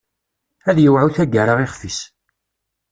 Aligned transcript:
Ad 0.69 0.77
yewɛu 0.81 1.07
taggara 1.15 1.53
ixef-is. 1.65 1.99